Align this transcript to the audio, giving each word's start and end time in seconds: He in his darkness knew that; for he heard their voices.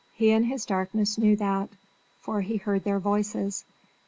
He 0.15 0.31
in 0.31 0.45
his 0.45 0.65
darkness 0.65 1.19
knew 1.19 1.35
that; 1.35 1.69
for 2.21 2.41
he 2.41 2.57
heard 2.57 2.83
their 2.85 2.97
voices. 2.97 3.65